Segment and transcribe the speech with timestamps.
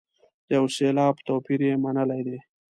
[0.47, 2.37] د یو سېلاب توپیر یې منلی دی.